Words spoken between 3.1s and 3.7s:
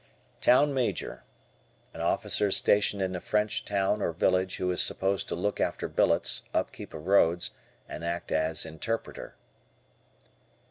a. French